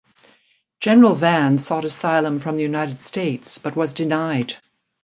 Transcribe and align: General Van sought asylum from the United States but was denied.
General 0.79 1.13
Van 1.13 1.59
sought 1.59 1.85
asylum 1.85 2.39
from 2.39 2.55
the 2.55 2.63
United 2.63 2.99
States 2.99 3.59
but 3.59 3.75
was 3.75 3.93
denied. 3.93 4.55